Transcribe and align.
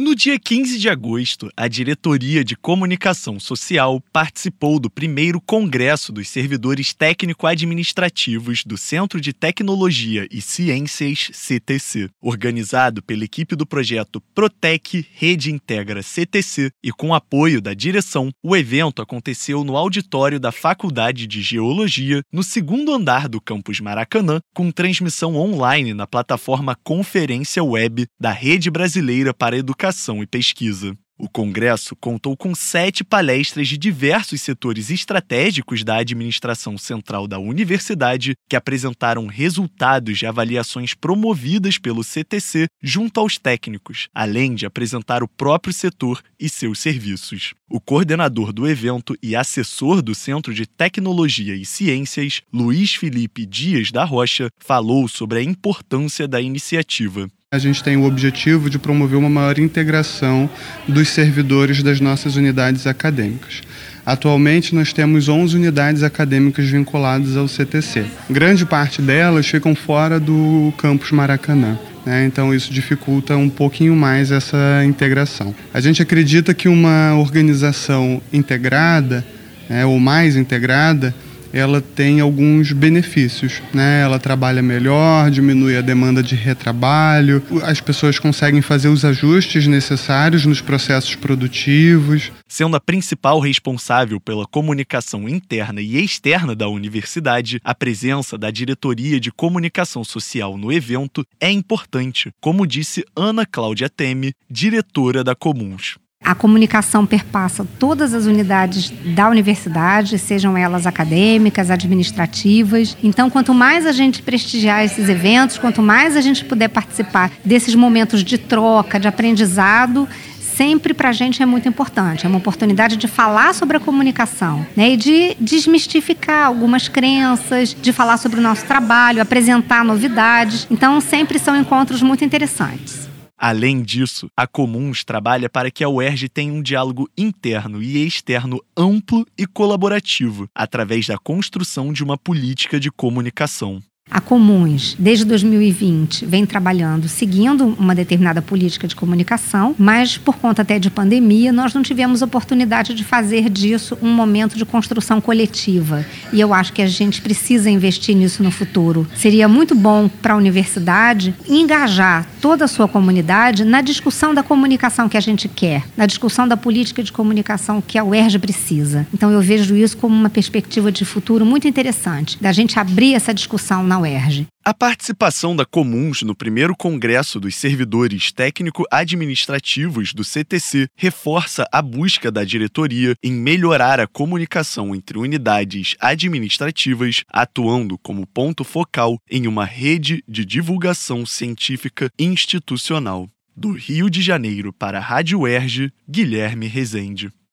No 0.00 0.14
dia 0.14 0.38
15 0.38 0.78
de 0.78 0.88
agosto, 0.88 1.50
a 1.56 1.66
Diretoria 1.66 2.44
de 2.44 2.54
Comunicação 2.54 3.40
Social 3.40 4.00
participou 4.12 4.78
do 4.78 4.88
primeiro 4.88 5.40
Congresso 5.40 6.12
dos 6.12 6.28
Servidores 6.28 6.94
Técnico-Administrativos 6.94 8.62
do 8.64 8.78
Centro 8.78 9.20
de 9.20 9.32
Tecnologia 9.32 10.28
e 10.30 10.40
Ciências 10.40 11.32
CTC, 11.32 12.08
organizado 12.22 13.02
pela 13.02 13.24
equipe 13.24 13.56
do 13.56 13.66
projeto 13.66 14.20
Protec 14.32 15.04
Rede 15.14 15.50
Integra 15.50 16.00
CTC 16.00 16.70
e 16.80 16.92
com 16.92 17.12
apoio 17.12 17.60
da 17.60 17.74
direção. 17.74 18.30
O 18.40 18.56
evento 18.56 19.02
aconteceu 19.02 19.64
no 19.64 19.76
auditório 19.76 20.38
da 20.38 20.52
Faculdade 20.52 21.26
de 21.26 21.42
Geologia, 21.42 22.22
no 22.32 22.44
segundo 22.44 22.94
andar 22.94 23.28
do 23.28 23.40
campus 23.40 23.80
Maracanã, 23.80 24.38
com 24.54 24.70
transmissão 24.70 25.34
online 25.34 25.92
na 25.92 26.06
plataforma 26.06 26.78
Conferência 26.84 27.64
Web 27.64 28.06
da 28.20 28.30
Rede 28.30 28.70
Brasileira 28.70 29.34
para 29.34 29.58
Educação 29.58 29.87
Educação 29.88 30.22
e 30.22 30.26
Pesquisa. 30.26 30.94
O 31.18 31.28
Congresso 31.28 31.96
contou 31.96 32.36
com 32.36 32.54
sete 32.54 33.02
palestras 33.02 33.66
de 33.66 33.78
diversos 33.78 34.42
setores 34.42 34.90
estratégicos 34.90 35.82
da 35.82 35.96
administração 35.96 36.76
central 36.76 37.26
da 37.26 37.38
universidade, 37.38 38.34
que 38.48 38.54
apresentaram 38.54 39.26
resultados 39.26 40.18
de 40.18 40.26
avaliações 40.26 40.92
promovidas 40.92 41.78
pelo 41.78 42.04
CTC 42.04 42.68
junto 42.82 43.18
aos 43.18 43.38
técnicos, 43.38 44.08
além 44.14 44.54
de 44.54 44.66
apresentar 44.66 45.22
o 45.22 45.28
próprio 45.28 45.72
setor 45.72 46.22
e 46.38 46.48
seus 46.48 46.78
serviços. 46.78 47.54
O 47.68 47.80
coordenador 47.80 48.52
do 48.52 48.68
evento 48.68 49.16
e 49.22 49.34
assessor 49.34 50.02
do 50.02 50.14
Centro 50.14 50.52
de 50.52 50.66
Tecnologia 50.66 51.56
e 51.56 51.64
Ciências, 51.64 52.42
Luiz 52.52 52.94
Felipe 52.94 53.46
Dias 53.46 53.90
da 53.90 54.04
Rocha, 54.04 54.50
falou 54.58 55.08
sobre 55.08 55.38
a 55.38 55.42
importância 55.42 56.28
da 56.28 56.40
iniciativa. 56.40 57.28
A 57.50 57.56
gente 57.56 57.82
tem 57.82 57.96
o 57.96 58.04
objetivo 58.04 58.68
de 58.68 58.78
promover 58.78 59.18
uma 59.18 59.30
maior 59.30 59.58
integração 59.58 60.50
dos 60.86 61.08
servidores 61.08 61.82
das 61.82 61.98
nossas 61.98 62.36
unidades 62.36 62.86
acadêmicas. 62.86 63.62
Atualmente, 64.04 64.74
nós 64.74 64.92
temos 64.92 65.30
11 65.30 65.56
unidades 65.56 66.02
acadêmicas 66.02 66.66
vinculadas 66.66 67.38
ao 67.38 67.48
CTC. 67.48 68.04
Grande 68.28 68.66
parte 68.66 69.00
delas 69.00 69.46
ficam 69.46 69.74
fora 69.74 70.20
do 70.20 70.74
campus 70.76 71.10
Maracanã. 71.10 71.78
Né? 72.04 72.26
Então, 72.26 72.54
isso 72.54 72.70
dificulta 72.70 73.34
um 73.34 73.48
pouquinho 73.48 73.96
mais 73.96 74.30
essa 74.30 74.84
integração. 74.84 75.54
A 75.72 75.80
gente 75.80 76.02
acredita 76.02 76.52
que 76.52 76.68
uma 76.68 77.14
organização 77.14 78.20
integrada, 78.30 79.24
né, 79.70 79.86
ou 79.86 79.98
mais 79.98 80.36
integrada, 80.36 81.14
ela 81.52 81.80
tem 81.80 82.20
alguns 82.20 82.72
benefícios, 82.72 83.62
né? 83.72 84.02
Ela 84.02 84.18
trabalha 84.18 84.62
melhor, 84.62 85.30
diminui 85.30 85.76
a 85.76 85.80
demanda 85.80 86.22
de 86.22 86.34
retrabalho, 86.34 87.42
as 87.62 87.80
pessoas 87.80 88.18
conseguem 88.18 88.62
fazer 88.62 88.88
os 88.88 89.04
ajustes 89.04 89.66
necessários 89.66 90.44
nos 90.44 90.60
processos 90.60 91.14
produtivos. 91.14 92.30
Sendo 92.46 92.76
a 92.76 92.80
principal 92.80 93.40
responsável 93.40 94.20
pela 94.20 94.46
comunicação 94.46 95.28
interna 95.28 95.80
e 95.80 96.02
externa 96.02 96.54
da 96.54 96.68
universidade, 96.68 97.60
a 97.62 97.74
presença 97.74 98.38
da 98.38 98.50
diretoria 98.50 99.20
de 99.20 99.30
comunicação 99.30 100.02
social 100.04 100.56
no 100.56 100.72
evento 100.72 101.24
é 101.40 101.50
importante, 101.50 102.30
como 102.40 102.66
disse 102.66 103.04
Ana 103.14 103.44
Cláudia 103.44 103.88
Teme, 103.88 104.32
diretora 104.50 105.22
da 105.22 105.34
Comuns. 105.34 105.96
A 106.28 106.34
comunicação 106.34 107.06
perpassa 107.06 107.66
todas 107.78 108.12
as 108.12 108.26
unidades 108.26 108.92
da 109.14 109.30
universidade, 109.30 110.18
sejam 110.18 110.58
elas 110.58 110.86
acadêmicas, 110.86 111.70
administrativas. 111.70 112.94
Então, 113.02 113.30
quanto 113.30 113.54
mais 113.54 113.86
a 113.86 113.92
gente 113.92 114.20
prestigiar 114.20 114.84
esses 114.84 115.08
eventos, 115.08 115.56
quanto 115.56 115.80
mais 115.80 116.18
a 116.18 116.20
gente 116.20 116.44
puder 116.44 116.68
participar 116.68 117.30
desses 117.42 117.74
momentos 117.74 118.22
de 118.22 118.36
troca, 118.36 119.00
de 119.00 119.08
aprendizado, 119.08 120.06
sempre 120.38 120.92
para 120.92 121.08
a 121.08 121.12
gente 121.12 121.42
é 121.42 121.46
muito 121.46 121.66
importante. 121.66 122.26
É 122.26 122.28
uma 122.28 122.36
oportunidade 122.36 122.98
de 122.98 123.08
falar 123.08 123.54
sobre 123.54 123.78
a 123.78 123.80
comunicação 123.80 124.66
né? 124.76 124.90
e 124.90 124.96
de 124.98 125.34
desmistificar 125.40 126.44
algumas 126.44 126.88
crenças, 126.88 127.74
de 127.74 127.90
falar 127.90 128.18
sobre 128.18 128.38
o 128.38 128.42
nosso 128.42 128.66
trabalho, 128.66 129.22
apresentar 129.22 129.82
novidades. 129.82 130.66
Então, 130.70 131.00
sempre 131.00 131.38
são 131.38 131.56
encontros 131.56 132.02
muito 132.02 132.22
interessantes. 132.22 133.07
Além 133.38 133.82
disso, 133.82 134.28
a 134.36 134.48
Comuns 134.48 135.04
trabalha 135.04 135.48
para 135.48 135.70
que 135.70 135.84
a 135.84 135.88
UERJ 135.88 136.28
tenha 136.28 136.52
um 136.52 136.60
diálogo 136.60 137.08
interno 137.16 137.80
e 137.80 138.04
externo 138.04 138.60
amplo 138.76 139.24
e 139.38 139.46
colaborativo, 139.46 140.48
através 140.52 141.06
da 141.06 141.16
construção 141.16 141.92
de 141.92 142.02
uma 142.02 142.18
política 142.18 142.80
de 142.80 142.90
comunicação. 142.90 143.80
A 144.10 144.20
Comuns, 144.20 144.96
desde 144.98 145.24
2020, 145.26 146.24
vem 146.24 146.46
trabalhando 146.46 147.08
seguindo 147.08 147.66
uma 147.78 147.94
determinada 147.94 148.40
política 148.40 148.88
de 148.88 148.96
comunicação, 148.96 149.74
mas 149.78 150.16
por 150.16 150.36
conta 150.36 150.62
até 150.62 150.78
de 150.78 150.88
pandemia, 150.88 151.52
nós 151.52 151.74
não 151.74 151.82
tivemos 151.82 152.22
oportunidade 152.22 152.94
de 152.94 153.04
fazer 153.04 153.50
disso 153.50 153.98
um 154.00 154.10
momento 154.10 154.56
de 154.56 154.64
construção 154.64 155.20
coletiva. 155.20 156.06
E 156.32 156.40
eu 156.40 156.54
acho 156.54 156.72
que 156.72 156.80
a 156.80 156.86
gente 156.86 157.20
precisa 157.20 157.68
investir 157.68 158.16
nisso 158.16 158.42
no 158.42 158.50
futuro. 158.50 159.06
Seria 159.14 159.46
muito 159.46 159.74
bom 159.74 160.08
para 160.08 160.32
a 160.32 160.38
universidade 160.38 161.34
engajar 161.46 162.26
toda 162.40 162.64
a 162.64 162.68
sua 162.68 162.88
comunidade 162.88 163.64
na 163.64 163.80
discussão 163.80 164.34
da 164.34 164.42
comunicação 164.42 165.08
que 165.08 165.16
a 165.16 165.20
gente 165.20 165.48
quer, 165.48 165.84
na 165.96 166.06
discussão 166.06 166.46
da 166.46 166.56
política 166.56 167.02
de 167.02 167.12
comunicação 167.12 167.80
que 167.80 167.98
a 167.98 168.04
UERJ 168.04 168.38
precisa. 168.38 169.06
Então 169.12 169.30
eu 169.30 169.40
vejo 169.40 169.76
isso 169.76 169.96
como 169.96 170.14
uma 170.14 170.30
perspectiva 170.30 170.90
de 170.90 171.04
futuro 171.04 171.44
muito 171.44 171.68
interessante, 171.68 172.40
da 172.40 172.52
gente 172.52 172.78
abrir 172.78 173.14
essa 173.14 173.34
discussão 173.34 173.82
na 173.82 173.98
UERJ. 173.98 174.46
A 174.68 174.74
participação 174.74 175.56
da 175.56 175.64
Comuns 175.64 176.20
no 176.20 176.34
primeiro 176.34 176.76
Congresso 176.76 177.40
dos 177.40 177.54
Servidores 177.54 178.30
Técnico-Administrativos 178.30 180.12
do 180.12 180.22
CTC 180.22 180.88
reforça 180.94 181.66
a 181.72 181.80
busca 181.80 182.30
da 182.30 182.44
diretoria 182.44 183.14
em 183.22 183.32
melhorar 183.32 183.98
a 183.98 184.06
comunicação 184.06 184.94
entre 184.94 185.16
unidades 185.16 185.96
administrativas, 185.98 187.24
atuando 187.30 187.96
como 187.96 188.26
ponto 188.26 188.62
focal 188.62 189.18
em 189.30 189.46
uma 189.46 189.64
rede 189.64 190.22
de 190.28 190.44
divulgação 190.44 191.24
científica 191.24 192.10
institucional. 192.18 193.26
Do 193.56 193.72
Rio 193.72 194.10
de 194.10 194.20
Janeiro 194.20 194.70
para 194.70 194.98
a 194.98 195.00
Rádio 195.00 195.40
UERJ, 195.40 195.90
Guilherme 196.06 196.66
Rezende. 196.66 197.32